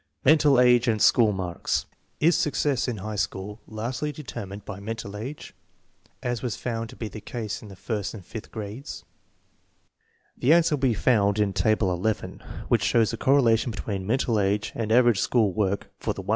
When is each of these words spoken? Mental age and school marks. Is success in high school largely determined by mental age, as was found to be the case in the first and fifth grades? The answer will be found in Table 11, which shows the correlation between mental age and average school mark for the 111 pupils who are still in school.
Mental 0.25 0.59
age 0.59 0.87
and 0.87 0.99
school 0.99 1.31
marks. 1.31 1.85
Is 2.19 2.35
success 2.35 2.87
in 2.87 2.97
high 2.97 3.17
school 3.17 3.61
largely 3.67 4.11
determined 4.11 4.65
by 4.65 4.79
mental 4.79 5.15
age, 5.15 5.53
as 6.23 6.41
was 6.41 6.55
found 6.55 6.89
to 6.89 6.95
be 6.95 7.07
the 7.07 7.21
case 7.21 7.61
in 7.61 7.67
the 7.67 7.75
first 7.75 8.15
and 8.15 8.25
fifth 8.25 8.49
grades? 8.51 9.05
The 10.35 10.53
answer 10.53 10.73
will 10.75 10.81
be 10.81 10.95
found 10.95 11.37
in 11.37 11.53
Table 11.53 11.93
11, 11.93 12.41
which 12.67 12.81
shows 12.81 13.11
the 13.11 13.17
correlation 13.17 13.69
between 13.69 14.07
mental 14.07 14.39
age 14.39 14.71
and 14.73 14.91
average 14.91 15.19
school 15.19 15.53
mark 15.53 15.53
for 15.53 15.55
the 15.55 15.63
111 15.63 15.81
pupils 15.81 15.87
who 15.87 16.09
are 16.09 16.11
still 16.11 16.19
in 16.19 16.25
school. 16.25 16.29